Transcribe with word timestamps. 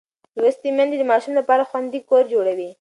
لوستې 0.41 0.69
میندې 0.77 0.95
د 0.99 1.03
ماشوم 1.11 1.33
لپاره 1.39 1.67
خوندي 1.69 1.99
کور 2.09 2.23
جوړوي. 2.33 2.69